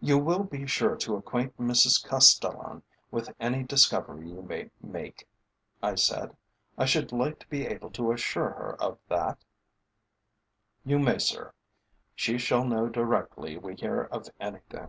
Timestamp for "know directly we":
12.64-13.74